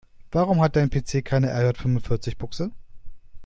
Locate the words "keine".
1.23-1.53